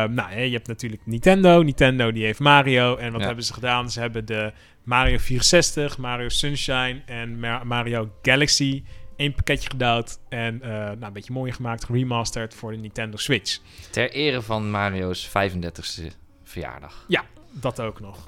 [0.04, 1.62] nou, je hebt natuurlijk Nintendo.
[1.62, 2.96] Nintendo die heeft Mario.
[2.96, 3.28] En wat Ja.
[3.28, 3.92] hebben ze gedaan?
[3.92, 4.52] Ze hebben de
[4.84, 8.84] Mario 64, Mario Sunshine en Ma- Mario Galaxy
[9.16, 10.20] één pakketje gedouwd.
[10.30, 13.60] En eh, nou, een beetje mooier gemaakt, remastered voor de Nintendo Switch.
[13.92, 16.12] Ter ere van Mario's 35e
[16.44, 17.06] verjaardag.
[17.52, 18.28] Dat ook nog.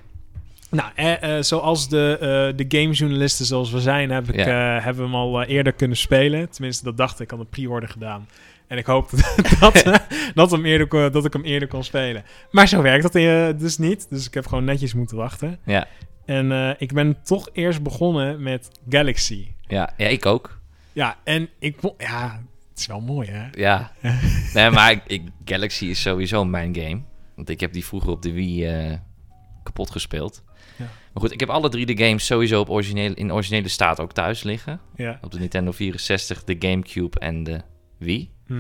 [0.70, 4.78] Nou, eh, eh, zoals de, eh, de gamejournalisten zoals we zijn, heb ik, Ja.
[4.78, 6.50] eh, hebben we hem al eerder kunnen spelen.
[6.50, 7.20] Tenminste, dat dacht ik.
[7.20, 8.28] Ik had een pre-order gedaan.
[8.68, 9.16] En ik hoopte
[9.60, 9.96] dat, eh,
[10.34, 12.24] dat, hem eerder, kon- dat ik hem eerder kon spelen.
[12.52, 14.10] Maar zo werkt dat dus niet.
[14.10, 15.60] Dus ik heb gewoon netjes moeten wachten.
[15.66, 15.88] Ja,
[16.26, 19.48] En ik ben toch eerst begonnen met Galaxy.
[19.68, 20.60] ja, ja ik ook.
[20.94, 21.78] Ja, en ik.
[21.98, 23.48] Ja, het is wel mooi, hè?
[23.52, 23.92] Ja.
[24.54, 27.02] nee, maar ik, ik- Galaxy is sowieso mijn game.
[27.36, 28.66] Want ik heb die vroeger op de Wii
[29.72, 30.44] kapot gespeeld.
[30.78, 30.86] Ja.
[30.86, 34.14] Maar goed, ik heb alle drie de games sowieso op originele, in originele staat ook
[34.14, 34.80] thuis liggen.
[34.96, 35.20] Ja.
[35.22, 37.62] Op de Nintendo 64, de Gamecube en de
[37.98, 38.32] Wii.
[38.48, 38.54] Hm.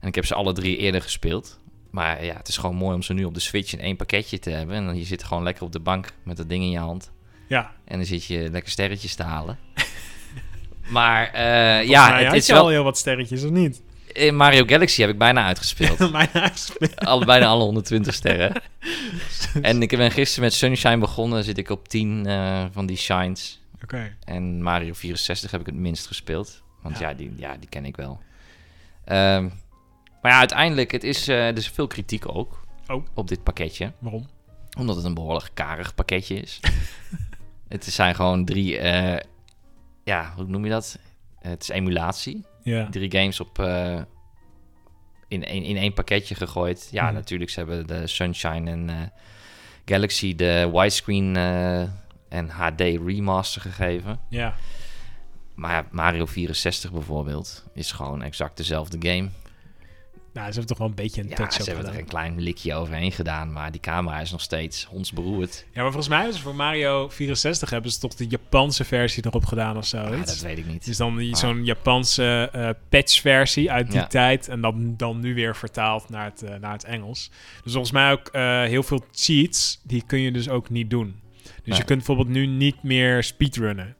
[0.00, 1.60] En ik heb ze alle drie eerder gespeeld.
[1.90, 4.38] Maar ja, het is gewoon mooi om ze nu op de Switch in één pakketje
[4.38, 4.76] te hebben.
[4.76, 7.12] En dan je zit gewoon lekker op de bank met dat ding in je hand.
[7.48, 9.58] Ja, En dan zit je lekker sterretjes te halen.
[10.88, 12.68] maar eh, ja het het is al wel...
[12.68, 13.82] heel wat sterretjes, of niet?
[14.14, 16.12] In Mario Galaxy heb ik bijna uitgespeeld.
[16.32, 16.96] Uitspelen.
[16.96, 18.52] alle, bijna alle 120 sterren.
[19.62, 21.44] en ik ben gisteren met Sunshine begonnen.
[21.44, 23.60] Zit ik op 10 eh, van die shines.
[23.82, 24.16] Oké.
[24.24, 26.62] En Mario 64 heb ik het minst gespeeld.
[26.82, 27.08] Want Ja.
[27.08, 28.20] ja, die, ja, die ken ik wel.
[29.04, 29.42] Ehm,
[30.22, 33.06] maar ja, uiteindelijk, het is, eh, er is veel kritiek ook Oh.
[33.14, 33.92] op dit pakketje.
[33.98, 34.26] Waarom?
[34.78, 36.60] Omdat het een behoorlijk karig pakketje is.
[37.68, 39.20] het zijn gewoon drie, eh,
[40.04, 40.98] ja, hoe noem je dat?
[41.38, 42.44] Het is emulatie.
[42.64, 42.88] Ja.
[42.90, 44.00] Drie games op, eh,
[45.28, 46.88] in, één, in één pakketje gegooid.
[46.92, 47.14] Ja, Mhm.
[47.14, 48.96] natuurlijk, ze hebben de Sunshine en eh,
[49.84, 51.80] Galaxy de widescreen eh,
[52.28, 54.20] en HD remaster gegeven.
[54.28, 54.54] Ja.
[55.54, 59.28] Maar Mario 64 bijvoorbeeld is gewoon exact dezelfde game.
[60.34, 62.04] Nou, ze hebben toch wel een beetje een Ja, touch ze op hebben er gedaan.
[62.04, 65.64] een klein likje overheen gedaan, maar die camera is nog steeds hondsberoerd.
[65.72, 69.26] Ja, maar volgens mij hebben ze voor Mario 64 hebben ze toch de Japanse versie
[69.26, 70.32] erop gedaan of Ja, zoiets.
[70.32, 70.84] dat weet ik niet.
[70.84, 71.38] Dus dan die- Ah.
[71.40, 74.06] zo'n Japanse eh patch-versie uit die Ja.
[74.06, 74.48] tijd.
[74.48, 77.30] En dan, dan nu weer vertaald naar het, eh, naar het Engels.
[77.62, 81.20] Dus volgens mij ook eh, heel veel cheats, die kun je dus ook niet doen.
[81.42, 81.78] Dus Nee.
[81.78, 83.94] je kunt bijvoorbeeld nu niet meer speedrunnen.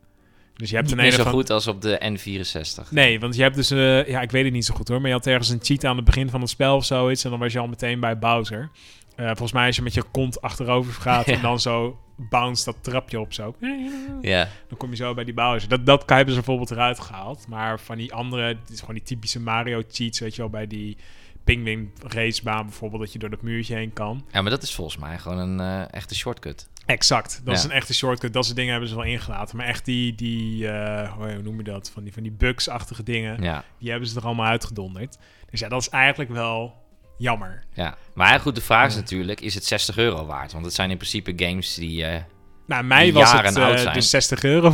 [0.56, 2.88] Dus je hebt Niet een meer zo goed als op de N64.
[2.90, 3.70] Nee, want je hebt dus...
[3.70, 4.98] eh, ja, ik weet het niet zo goed hoor.
[5.00, 7.24] Maar je had ergens een cheat aan het begin van het spel of zoiets.
[7.24, 8.70] En dan was je al meteen bij Bowser.
[9.16, 11.32] Eh, volgens mij als je met je kont achterover gaat Ja.
[11.32, 13.54] en dan zo bounce dat trapje op zo.
[14.20, 15.68] Ja, Dan kom je zo bij die Bowser.
[15.68, 17.48] Dat, dat hebben ze bijvoorbeeld eruit gehaald.
[17.48, 20.66] Maar van die andere, het is gewoon die typische Mario cheats, weet je wel, bij
[20.66, 20.96] die
[21.44, 24.24] Pingwing racebaan bijvoorbeeld, dat je door dat muurtje heen kan.
[24.32, 26.68] ja maar dat is volgens mij gewoon een eh, echte shortcut.
[26.86, 27.40] Exact.
[27.44, 28.32] Dat is een echte shortcut.
[28.32, 29.56] Dat soort dingen hebben ze wel ingelaten.
[29.56, 31.90] Maar echt die, die eh, hoe noem je dat?
[31.90, 35.16] Van die, van die bugs-achtige dingen, Ja, die hebben ze er allemaal uitgedonderd.
[35.50, 36.74] Dus ja, dat is eigenlijk wel
[37.18, 37.64] jammer.
[37.74, 37.96] ja.
[38.14, 40.52] Maar goed, de vraag is natuurlijk, is het 60 euro waard?
[40.52, 42.04] Want het zijn in principe games die...
[42.04, 42.22] eh,
[42.66, 44.72] Nou, mij Die was het eh, dus 60 euro.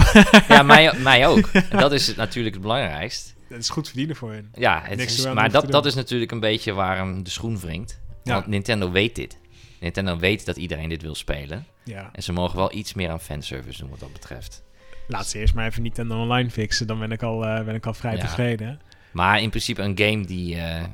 [0.48, 1.46] ja, mij, mij ook.
[1.46, 3.34] En dat is het natuurlijk het belangrijkst.
[3.48, 4.48] dat is goed verdienen voor hen.
[4.54, 8.00] Ja, het Niks is, maar dat, dat is natuurlijk een beetje waarom de schoen wringt.
[8.24, 8.34] Ja.
[8.34, 9.38] Want Nintendo weet dit.
[9.80, 11.66] Nintendo weet dat iedereen dit wil spelen.
[11.84, 12.10] Ja.
[12.12, 14.62] En ze mogen wel iets meer aan fanservice doen wat dat betreft.
[15.08, 16.86] Laat ze eerst maar even niet aan online fixen.
[16.86, 18.20] Dan ben ik al, eh, ben ik al vrij Ja.
[18.20, 18.80] tevreden.
[19.12, 20.56] Maar in principe een game die...
[20.56, 20.84] eh,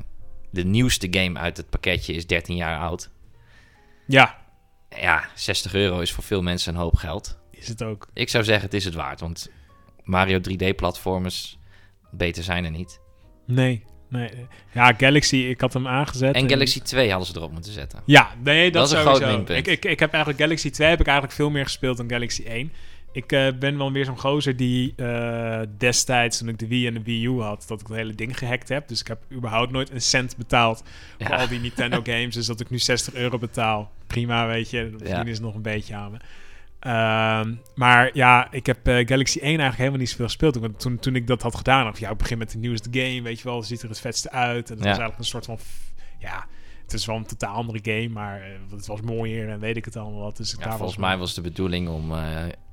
[0.50, 3.10] de nieuwste game uit het pakketje is 13 jaar oud.
[4.06, 4.36] Ja,
[4.90, 7.38] Ja, 60 euro is voor veel mensen een hoop geld.
[7.50, 8.08] is het ook.
[8.12, 9.20] Ik zou zeggen, het is het waard.
[9.20, 9.50] Want
[10.02, 11.58] Mario 3D-platformers,
[12.10, 13.00] beter zijn er niet.
[13.46, 14.30] Nee, nee.
[14.72, 16.34] Ja, Galaxy, ik had hem aangezet.
[16.34, 18.02] En Galaxy 2 hadden ze erop moeten zetten.
[18.04, 19.24] Ja, nee, dat, Dat is een sowieso.
[19.24, 19.58] groot minpunt.
[19.58, 22.42] Ik, ik, ik heb eigenlijk Galaxy 2 heb ik eigenlijk veel meer gespeeld dan Galaxy
[22.42, 22.72] 1.
[23.12, 26.94] Ik eh, ben wel weer zo'n gozer die eh, destijds, toen ik de Wii en
[26.94, 28.88] de Wii U had, dat ik het hele ding gehackt heb.
[28.88, 30.82] Dus ik heb überhaupt nooit een cent betaald
[31.18, 32.34] voor al die Nintendo games.
[32.34, 33.90] Dus dat ik nu 60 euro betaal.
[34.06, 34.88] Prima, weet je.
[34.92, 35.24] Misschien Ja.
[35.24, 36.16] is nog een beetje aan me.
[36.86, 40.56] Ehm, maar ja, ik heb eh, Galaxy 1 eigenlijk helemaal niet zoveel gespeeld.
[40.56, 43.22] Want toen, toen ik dat had gedaan, ik, ja, ik begin met de nieuwste game,
[43.22, 44.70] weet je wel, ziet er het vetste uit.
[44.70, 44.90] En dat Ja.
[44.90, 45.58] was eigenlijk een soort van,
[46.18, 46.46] ja,
[46.82, 49.84] het is wel een totaal andere game, maar eh, het was mooier en weet ik
[49.84, 50.36] het allemaal wat.
[50.36, 52.28] Dus Ja, volgens was mij was de bedoeling om eh,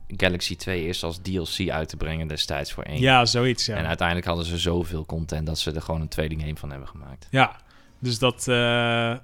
[0.07, 2.99] Galaxy 2 eerst als DLC uit te brengen destijds voor één.
[2.99, 3.75] Ja, zoiets, ja.
[3.75, 6.87] En uiteindelijk hadden ze zoveel content dat ze er gewoon een tweede game van hebben
[6.87, 7.27] gemaakt.
[7.31, 7.55] Ja,
[8.03, 9.15] dus dat, eh,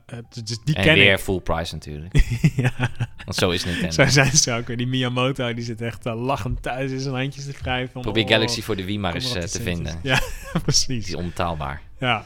[0.44, 1.20] dus die en ken weer ik.
[1.20, 2.13] full price natuurlijk.
[2.56, 2.72] ja.
[3.26, 3.92] Want zo is Nintendo.
[3.92, 4.78] Zo zijn ze ook weer.
[4.78, 8.02] Die Miyamoto, die zit echt uh, lachend thuis in zijn handjes te wrijven.
[8.02, 10.00] Probeer oh, Galaxy voor de Wii maar eens te de vinden.
[10.04, 10.22] Ja,
[10.63, 11.06] precies.
[11.06, 11.82] Die is onbetaalbaar.
[12.00, 12.26] Ja.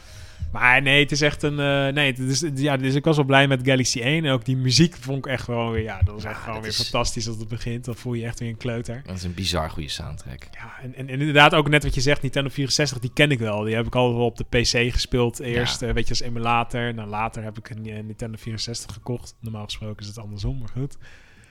[0.54, 1.58] Maar nee, het is echt een...
[1.58, 4.24] eh, nee, het is, ja, dus ik was wel blij met Galaxy 1.
[4.24, 5.82] En ook die muziek vond ik echt gewoon weer...
[5.82, 7.84] Ja, dat was echt gewoon dat weer is- fantastisch als het begint.
[7.84, 9.02] Dan voel je echt weer een kleuter.
[9.06, 10.48] Dat is een bizar goede soundtrack.
[10.52, 13.38] Ja, en, en, en inderdaad ook net wat je zegt, Nintendo 64, die ken ik
[13.38, 13.62] wel.
[13.62, 15.86] Die heb ik al wel op de PC gespeeld eerst, Ja.
[15.88, 16.94] eh, weet je, als emulator.
[16.94, 19.34] Nou, later heb ik een eh, Nintendo 64 gekocht.
[19.40, 20.96] Normaal gesproken is het andersom, maar goed.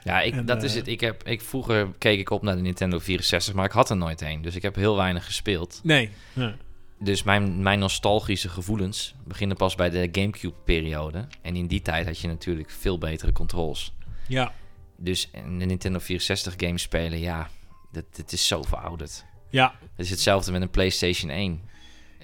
[0.04, 0.88] Ja, ik, En, dat is het.
[0.88, 3.98] Ik heb, ik, vroeger keek ik op naar de Nintendo 64, maar ik had er
[3.98, 4.42] nooit een.
[4.42, 5.80] Dus ik heb heel weinig gespeeld.
[5.84, 6.10] Nee.
[6.34, 6.56] Ja.
[7.04, 11.28] Dus mijn, mijn nostalgische gevoelens beginnen pas bij de Gamecube-periode.
[11.42, 13.94] En in die tijd had je natuurlijk veel betere controls.
[14.28, 14.52] Ja.
[14.98, 17.50] Dus de Nintendo 64 games spelen, ja,
[17.92, 19.26] dat, is zo verouderd.
[19.50, 21.62] Ja, Het is hetzelfde met een PlayStation 1.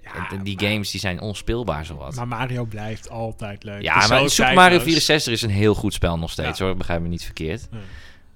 [0.04, 2.15] Ja, En die maar- games die zijn onspeelbaar zowat.
[2.15, 3.82] maar Mario blijft altijd leuk.
[3.82, 4.54] Ja, maar Super.
[4.54, 6.65] Mario 64 is een heel goed spel nog steeds Ja.
[6.65, 7.68] hoor, begrijp me niet verkeerd.
[7.72, 7.78] Ja.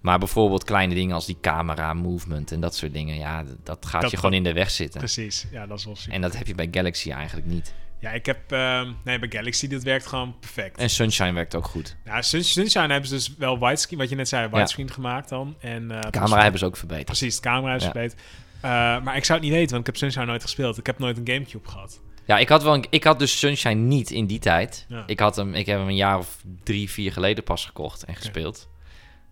[0.03, 4.01] Maar bijvoorbeeld kleine dingen als die camera, movement en dat soort dingen, ja, dat gaat
[4.01, 4.99] Dat je gewoon in de weg zitten.
[4.99, 6.13] Precies, ja, dat is wel super.
[6.13, 7.73] En dat heb je bij Galaxy eigenlijk niet.
[7.99, 8.51] Ja, ik heb...
[8.51, 10.77] ehm, nee, bij Galaxy, dat werkt gewoon perfect.
[10.77, 11.95] En Sunshine werkt ook goed.
[12.05, 15.55] Ja, Sun- Sunshine hebben ze dus wel widescreen, wat je net zei, widescreen gemaakt dan.
[15.59, 17.05] En, eh, De camera hebben ze ook verbeterd.
[17.05, 17.91] Precies, de camera is Ja.
[17.91, 18.21] verbeterd.
[18.61, 18.69] Eh,
[19.03, 20.77] maar ik zou het niet weten, want ik heb Sunshine nooit gespeeld.
[20.77, 22.01] Ik heb nooit een Gamecube gehad.
[22.25, 24.85] Ja, ik had, wel een, ik had dus Sunshine niet in die tijd.
[24.87, 25.03] Ja.
[25.07, 28.15] Ik, had hem, ik heb hem een jaar of drie, vier geleden pas gekocht en
[28.15, 28.69] gespeeld.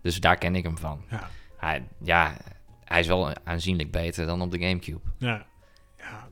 [0.02, 1.04] Dus daar ken ik hem van.
[1.10, 2.36] Ja, Hij, ja,
[2.84, 5.00] hij is wel aanzienlijk beter dan op de Gamecube.
[5.18, 5.46] ja.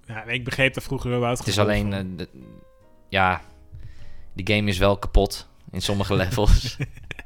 [0.07, 2.29] ja, ik begreep dat vroeger wel Het is alleen, eh, de-
[3.09, 3.41] ja,
[4.33, 6.77] die game is wel kapot in sommige levels.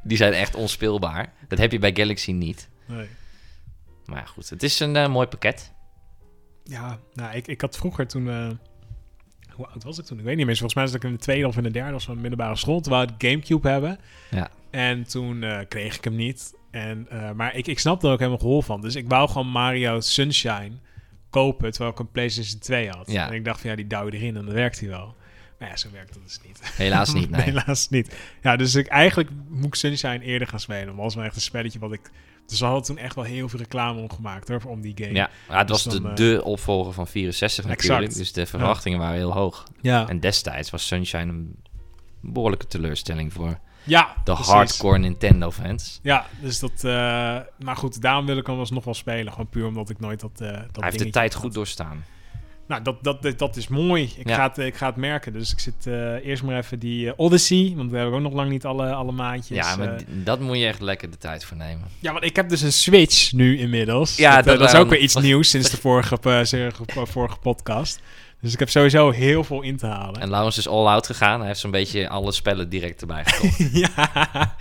[0.03, 1.33] Die zijn echt onspeelbaar.
[1.49, 2.69] Dat heb je bij Galaxy niet.
[2.87, 3.09] nee.
[4.05, 5.73] Maar ja, goed, het is een eh, mooi pakket.
[6.65, 8.29] Ja, nou, ik, ik had vroeger toen...
[8.29, 8.51] eh,
[9.55, 10.19] hoe oud was ik toen?
[10.19, 10.57] Ik weet niet meer.
[10.57, 12.81] Volgens mij was ik in de tweede of in de derde of zo middelbare school.
[12.81, 13.99] Toen wou ik Gamecube hebben.
[14.31, 14.51] Ja.
[14.71, 16.55] En toen eh, kreeg ik hem niet.
[16.71, 18.81] En, eh, maar ik, ik snapte er ook helemaal gehoor van.
[18.81, 20.73] Dus ik wou gewoon Mario Sunshine
[21.31, 23.11] kopen, terwijl ik een PlayStation 2 had.
[23.11, 23.27] Ja.
[23.27, 25.15] En ik dacht van, ja, die douw erin en dan werkt hij wel.
[25.59, 26.61] Maar ja, zo werkt dat dus niet.
[26.77, 27.43] Helaas niet, nee.
[27.43, 28.17] Helaas niet.
[28.43, 30.85] Ja, dus ik, eigenlijk moet ik Sunshine eerder gaan spelen.
[30.85, 32.11] Want dat was wel echt een spelletje wat ik...
[32.47, 35.15] Dus ze hadden toen echt wel heel veel reclame om gemaakt, hoor, om die game.
[35.15, 37.83] Ja, maar het was Dus dan, de, eh, de opvolger van 64 Exact.
[37.89, 38.15] natuurlijk.
[38.15, 39.65] Dus de verwachtingen waren heel hoog.
[39.81, 41.57] Ja, En destijds was Sunshine een
[42.21, 44.53] behoorlijke teleurstelling voor ja de precies.
[44.53, 45.99] hardcore Nintendo-fans.
[46.03, 46.73] Ja, dus dat...
[46.85, 46.91] eh,
[47.59, 49.33] maar goed, daarom wil ik hem alsnog wel spelen.
[49.33, 51.43] Gewoon puur omdat ik nooit dat, eh dat Hij heeft de tijd had.
[51.43, 52.05] goed doorstaan.
[52.67, 54.13] Nou, dat, dat, dat, is mooi.
[54.17, 54.35] Ik, Ja.
[54.35, 55.33] ga het, ik ga het merken.
[55.33, 57.73] Dus ik zit eh, eerst maar even die eh, Odyssey.
[57.77, 59.57] Want we hebben ook nog lang niet alle, alle maandjes.
[59.57, 60.03] ja, maar eh.
[60.07, 61.89] dat moet je echt lekker de tijd voor nemen.
[62.01, 64.17] ja, want ik heb dus een Switch nu inmiddels.
[64.17, 66.19] Ja, dat, dat dat is ook weer iets nieuws sinds de vorige,
[67.07, 68.01] vorige, podcast.
[68.41, 70.21] Dus ik heb sowieso heel veel in te halen.
[70.21, 71.39] En Laurens is all out gegaan.
[71.39, 73.73] Hij heeft zo'n beetje alle spellen direct erbij gekocht.
[73.97, 74.57] ja.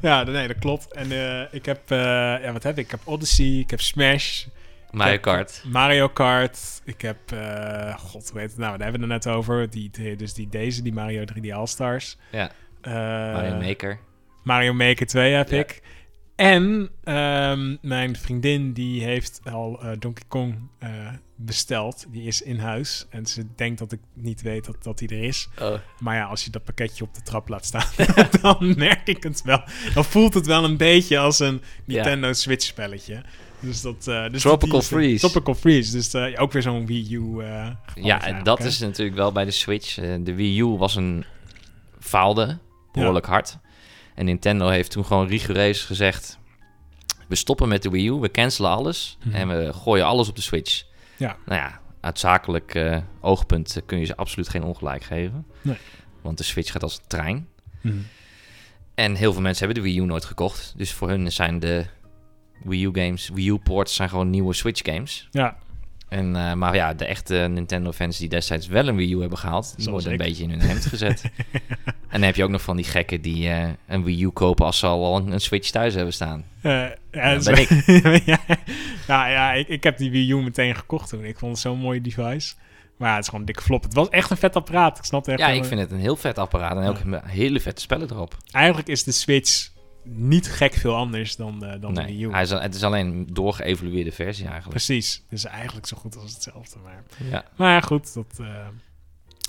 [0.00, 0.92] ja, nee, dat klopt.
[0.92, 1.10] En
[1.50, 2.84] ik heb, ja, wat heb ik?
[2.84, 4.44] Ik heb Odyssey, ik heb Smash,
[4.92, 5.62] Mario Kart.
[5.66, 6.82] Mario Kart.
[6.84, 8.76] Ik heb, eh, god, heet het nou?
[8.78, 9.70] Daar hebben we het er net over.
[9.70, 12.16] Die, die- dus die deze, die Mario 3D All-Stars.
[12.30, 12.50] Ja,
[12.80, 12.92] Eh,
[13.32, 13.98] Mario Maker.
[14.42, 15.58] Mario Maker 2 heb Ja.
[15.58, 15.82] ik.
[16.36, 20.68] En ehm, mijn vriendin die heeft al eh, Donkey Kong
[21.36, 22.06] besteld.
[22.08, 23.06] Die is in huis.
[23.10, 25.48] En ze denkt dat ik niet weet dat, dat die er is.
[25.60, 25.74] Oh.
[25.98, 27.86] Maar ja, als je dat pakketje op de trap laat staan,
[28.42, 29.62] dan merk ik het wel.
[29.94, 33.22] Dan voelt het wel een beetje als een Nintendo Switch spelletje.
[33.62, 35.28] Dus dat, eh, dus Tropical Freeze.
[35.28, 35.92] Tropical Freeze.
[35.92, 37.38] Dus eh, ook weer zo'n Wii U.
[37.40, 38.66] eh, Ja, en dat hè?
[38.66, 39.94] is natuurlijk wel bij de Switch.
[39.94, 41.24] De Wii U was een
[42.00, 42.58] faalde
[42.92, 43.58] behoorlijk hard.
[44.14, 46.38] En Nintendo heeft toen gewoon rigoureus gezegd:
[47.28, 49.34] we stoppen met de Wii U, we cancelen alles Mhm.
[49.34, 50.84] en we gooien alles op de Switch.
[51.16, 51.36] Ja.
[51.46, 52.80] Nou ja, uit zakelijk
[53.20, 55.46] oogpunt kun je ze absoluut geen ongelijk geven.
[55.60, 55.76] Nee.
[56.22, 57.48] Want de Switch gaat als een trein.
[57.80, 57.96] Mhm.
[58.94, 60.74] En heel veel mensen hebben de Wii U nooit gekocht.
[60.76, 61.86] Dus voor hun zijn de
[62.64, 65.28] Wii U games, Wii U ports zijn gewoon nieuwe Switch games.
[65.30, 65.56] Ja,
[66.08, 69.72] En, eh, maar ja, de echte Nintendo-fans die destijds wel een Wii U hebben gehaald,
[69.76, 70.32] die Zoals worden een ik.
[70.32, 71.22] beetje in hun hemd gezet.
[71.52, 74.66] en dan heb je ook nog van die gekken die eh, een Wii U kopen
[74.66, 76.44] als ze al een, een Switch thuis hebben staan.
[76.60, 78.38] Eh, ja, Dat ben ja,
[79.06, 81.24] ja, ja, ik, ik heb die Wii U meteen gekocht toen.
[81.24, 82.54] Ik vond het zo'n mooi device.
[82.96, 83.82] Maar ja, het is gewoon een dikke flop.
[83.82, 84.98] Het was echt een vet apparaat.
[84.98, 87.60] Ik snap het echt Ja, ik vind het een heel vet apparaat en ook hele
[87.60, 88.36] vette spellen erop.
[88.50, 89.70] Eigenlijk is de Switch
[90.04, 92.30] niet gek veel anders dan, de- dan de Nee, Wii U.
[92.32, 94.84] hij is, het is alleen een doorgeëvolueerde versie eigenlijk.
[94.84, 95.22] Precies.
[95.28, 96.78] Dus eigenlijk zo goed als hetzelfde.
[96.78, 97.44] Maar, Ja.
[97.56, 98.66] maar goed, dat eh,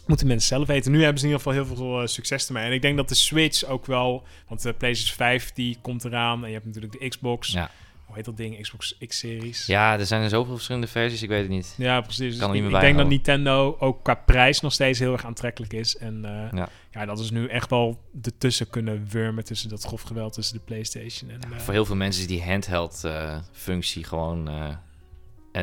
[0.08, 0.92] moeten mensen zelf weten.
[0.92, 2.66] Nu hebben ze in ieder geval heel veel eh, succes ermee.
[2.66, 4.24] En ik denk dat de Switch ook wel...
[4.48, 6.42] Want de PlayStation 5 die komt eraan.
[6.42, 7.52] En je hebt natuurlijk de Xbox.
[7.52, 7.70] Ja.
[8.06, 8.62] Hoe heet dat ding?
[8.62, 9.66] Xbox X-series.
[9.66, 11.74] ja, er zijn er zoveel verschillende versies, ik weet het niet.
[11.78, 12.30] Ja, precies.
[12.32, 13.08] Dus Kan er ik, niet ik meer denk dat.
[13.08, 15.98] Nintendo ook qua prijs nog steeds heel erg aantrekkelijk is.
[15.98, 16.70] En eh, Ja.
[16.92, 17.06] ja.
[17.06, 21.30] dat is nu echt wel ertussen kunnen wurmen tussen dat grof geweld tussen de PlayStation
[21.30, 21.40] en...
[21.54, 24.70] eh, Voor heel veel mensen is die handheld-functie gewoon eh,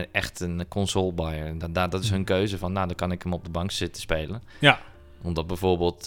[0.01, 1.59] e- echt een console buyer.
[1.59, 3.71] Dat, dat, dat is hun keuze van, nou, dan kan ik hem op de bank
[3.71, 4.43] zitten spelen.
[4.59, 4.81] Ja.
[5.23, 6.05] Omdat bijvoorbeeld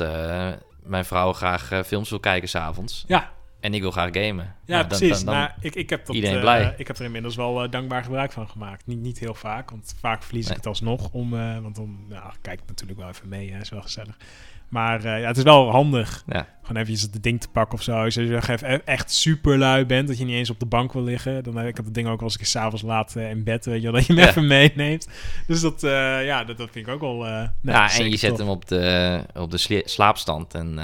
[0.84, 3.04] mijn vrouw graag films wil kijken s'avonds.
[3.08, 3.32] ja,
[3.64, 4.56] En ik wil graag gamen.
[4.66, 5.10] ja Nou, precies.
[5.10, 6.74] dan- dan- nou, ik, ik, heb dat, iedereen eh, blij.
[6.78, 8.86] ik heb er inmiddels wel eh, dankbaar gebruik van gemaakt.
[8.88, 10.52] Niet, niet heel vaak, want vaak verlies Nee.
[10.52, 11.10] ik het alsnog.
[11.12, 14.18] Om, eh, want dan nou, kijk ik natuurlijk wel even mee, hè, is wel gezellig.
[14.70, 16.24] Maar ja, het is wel handig.
[16.28, 16.48] ja.
[16.62, 18.04] Gewoon eventjes het ding te pakken of zo.
[18.04, 20.94] Als je echt, even echt super lui bent, dat je niet eens op de bank
[20.94, 21.44] wil liggen.
[21.44, 23.92] Dan heb ik dat ding ook als ik s'avonds laat in bed, weet je wel,
[23.92, 24.30] dat je hem Ja.
[24.30, 25.08] even meeneemt.
[25.48, 27.16] Dus dat, ja, dat, dat vind ik ook wel...
[27.18, 30.54] nou, ja, en je zet hem op de, op de slaapstand.
[30.54, 30.80] En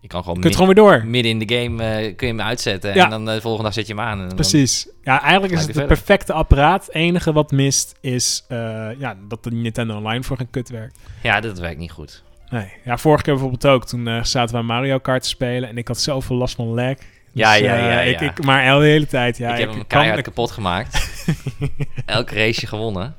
[0.00, 1.06] je kan gewoon, Je kunt mid- gewoon weer door.
[1.10, 2.94] midden in de game eh, kun je hem uitzetten.
[2.94, 3.04] Ja.
[3.04, 4.20] En dan de volgende dag zet je hem aan.
[4.20, 4.88] En dan- Precies.
[5.02, 6.86] Ja, eigenlijk is het het perfecte apparaat.
[6.86, 8.58] Het enige wat mist is eh,
[8.98, 10.98] ja, dat de Nintendo Online voor geen kut werkt.
[11.22, 12.22] ja, dat werkt niet goed.
[12.50, 12.72] Nee.
[12.84, 13.86] Ja, vorige keer bijvoorbeeld ook.
[13.86, 16.66] Toen eh, zaten we aan Mario Kart te spelen en ik had zoveel last van
[16.66, 16.94] lag.
[17.32, 18.26] Ja, Dus, ja, eh, ja, Ik, ja.
[18.30, 19.52] ik, maar de hele tijd, ja.
[19.52, 21.20] ik heb hem keihard ik- kapot gemaakt.
[22.06, 23.14] Elke race gewonnen.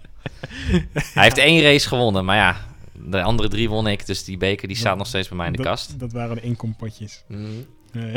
[0.94, 2.56] Hij heeft één race gewonnen, maar ja,
[3.10, 4.06] de andere drie won ik.
[4.06, 6.00] Dus die beker die staat nog steeds bij mij in de dat, kast.
[6.00, 7.24] Dat waren de inkompotjes.
[7.92, 8.02] Eh,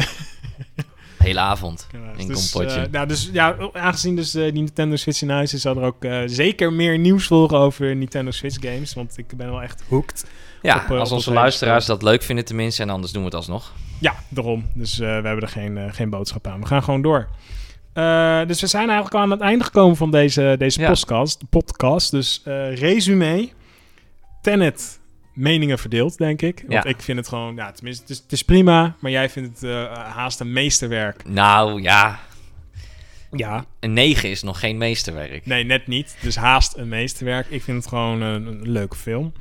[1.18, 1.86] Hele avond.
[1.92, 2.80] Ja, Een dus, kompotje.
[2.80, 5.82] eh, nou, dus ja, aangezien dus eh, die Nintendo Switch in huis is, zal er
[5.82, 8.94] ook eh, zeker meer nieuws volgen over Nintendo Switch games.
[8.94, 10.24] Want ik ben wel echt hooked.
[10.62, 12.82] Ja, Op, als op onze luisteraars dat leuk vinden tenminste.
[12.82, 13.72] En anders doen we het alsnog.
[14.00, 14.68] Ja, daarom.
[14.74, 16.60] Dus eh, we hebben er geen, geen boodschap aan.
[16.60, 17.28] We gaan gewoon door.
[17.92, 20.88] Eh, dus we zijn eigenlijk al aan het einde gekomen van deze, deze Ja.
[20.88, 22.10] podcast, podcast.
[22.10, 23.48] Dus eh resume.
[24.42, 25.00] Tenet
[25.34, 26.60] meningen verdeeld, denk ik.
[26.68, 26.90] Want Ja.
[26.90, 28.96] ik vind het gewoon, ja, tenminste, het is, het is prima.
[29.00, 31.24] Maar jij vindt het eh, haast een meesterwerk.
[31.28, 32.20] Nou ja,
[33.36, 35.46] Ja, een 9 is nog geen meesterwerk.
[35.46, 36.16] nee, net niet.
[36.20, 37.46] Dus haast een meesterwerk.
[37.50, 39.32] Ik vind het gewoon een, een leuke film.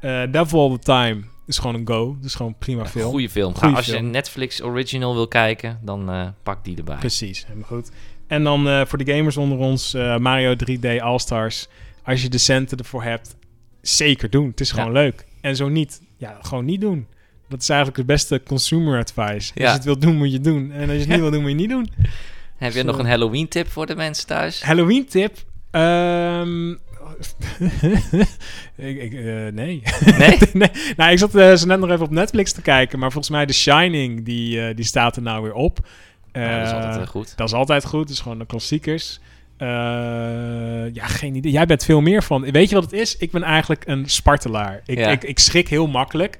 [0.00, 2.16] Eh Devil All The Time is gewoon een go.
[2.20, 3.10] Dus gewoon een prima film.
[3.10, 3.54] Goeie film.
[3.54, 6.96] Goeie als je een Netflix original wil kijken, dan eh, pak die erbij.
[6.96, 7.90] Precies, helemaal goed.
[8.26, 11.68] En dan voor de gamers onder ons, Mario 3D All-Stars.
[12.04, 13.36] Als je de centen ervoor hebt,
[13.82, 14.46] zeker doen.
[14.48, 14.74] Het is Ja.
[14.74, 15.24] gewoon leuk.
[15.40, 17.06] En zo niet, ja, gewoon niet doen.
[17.48, 19.32] Dat is eigenlijk het beste consumer advice.
[19.32, 19.68] Als Ja.
[19.68, 20.72] je het wilt doen, moet je het doen.
[20.72, 21.92] En als je het niet wil doen, moet je het niet doen.
[22.56, 24.62] Heb je nog een Halloween tip voor de mensen thuis?
[24.62, 25.36] Halloween tip.
[25.70, 26.70] Ehm,
[28.76, 29.82] ik, ik, eh, nee.
[30.18, 30.38] Nee?
[30.52, 30.70] nee.
[30.96, 32.98] Nou, ik zat eh, zo net nog even op Netflix te kijken.
[32.98, 35.78] Maar volgens mij The Shining, die, eh, die staat er nou weer op.
[36.32, 37.36] Nou, dat is altijd goed.
[37.36, 38.08] Dat is altijd goed.
[38.08, 39.20] Dus gewoon de klassiekers.
[39.62, 41.52] Eh, ja, geen idee.
[41.52, 42.50] Jij bent veel meer van.
[42.50, 43.16] Weet je wat het is?
[43.16, 44.80] Ik ben eigenlijk een spartelaar.
[44.86, 45.10] Ik, Ja.
[45.10, 46.38] ik, ik schrik heel makkelijk.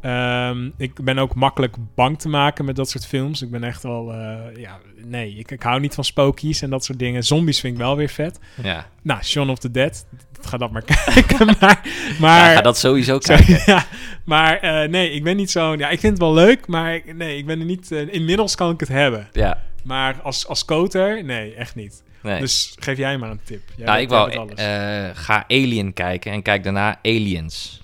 [0.00, 3.42] Ehm, ik ben ook makkelijk bang te maken met dat soort films.
[3.42, 4.12] Ik ben echt wel...
[4.12, 7.22] eh, ja, nee, ik, ik hou niet van spookies en dat soort dingen.
[7.24, 8.38] Zombies vind ik wel weer vet.
[8.62, 8.86] Ja.
[9.02, 10.06] Nou, Shaun of the Dead
[10.40, 11.46] ga dat maar kijken.
[11.60, 11.80] maar,
[12.20, 13.62] maar, ja, ga dat sowieso Zo, kijken.
[13.74, 13.84] ja,
[14.24, 15.74] maar eh, nee, ik ben niet zo...
[15.74, 17.90] Ja, ik vind het wel leuk, maar nee, ik ben er niet...
[17.90, 19.28] inmiddels kan ik het hebben.
[19.32, 22.02] Ja, Maar als, als koter, nee, echt niet.
[22.24, 22.40] Nee.
[22.40, 23.62] Dus geef jij maar een tip.
[23.76, 27.80] Jij nou, ik wou, eh, ga Alien kijken en kijk daarna Aliens.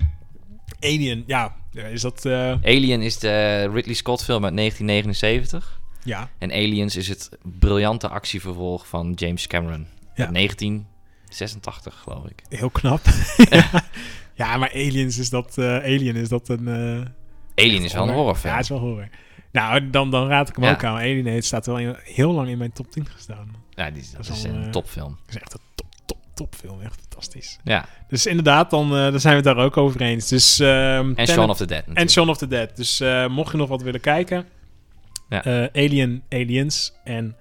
[0.80, 1.56] Alien, ja.
[1.92, 2.24] Is dat...
[2.24, 5.80] eh, Alien is de Ridley Scott film uit 1979.
[6.04, 9.86] ja, En Aliens is het briljante actievervolg van James Cameron.
[10.14, 10.24] Ja.
[10.24, 12.42] Uit 1986, geloof ik.
[12.48, 13.00] heel knap.
[14.34, 15.58] ja, maar Aliens is dat...
[15.58, 16.68] eh, Alien is dat een...
[17.54, 18.50] Alien is wel een horrorfilm.
[18.50, 19.08] Ja, het is wel horror.
[19.52, 20.70] Nou, dan, dan raad ik hem Ja.
[20.72, 20.94] ook aan.
[20.96, 23.54] Alien, staat wel in- heel lang in mijn top 10 gestaan.
[23.70, 25.16] Ja, die, dat Dat is al, een eh, topfilm.
[25.26, 26.80] Dat is echt een top, top, topfilm.
[26.80, 27.58] Echt fantastisch.
[27.64, 30.28] Ja, Dus inderdaad, dan, eh, dan zijn we het daar ook over eens.
[30.28, 32.08] Dus, ehm, en Shaun of the Dead En.
[32.10, 32.76] Shaun of the Dead.
[32.76, 34.46] Dus eh, mocht je nog wat willen kijken...
[35.28, 35.68] Ja.
[35.72, 37.36] Alien, Aliens en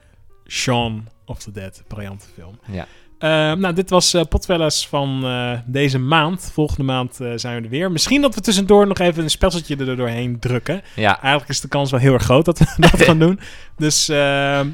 [0.48, 1.84] Shaun of the Dead.
[1.88, 2.60] Briljante film.
[2.72, 2.88] Ja.
[3.19, 6.49] Eh, nou, dit was eh Potwellers van eh, deze maand.
[6.53, 7.91] Volgende maand zijn we er weer.
[7.91, 10.82] Misschien dat we tussendoor nog even een spelseltje er doorheen drukken.
[10.95, 13.39] ja, Eigenlijk is de kans wel heel erg groot dat we dat gaan doen.
[13.77, 14.08] Dus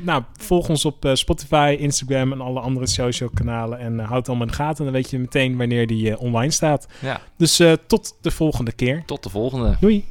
[0.04, 3.80] nou, volg ons op Spotify, Instagram en alle andere social kanalen.
[3.80, 4.84] En houd het allemaal in de gaten.
[4.84, 6.88] Dan weet je meteen wanneer die online staat.
[7.02, 7.22] ja.
[7.38, 9.04] Dus tot de volgende keer.
[9.06, 9.78] Tot de volgende.
[9.80, 10.06] Doei!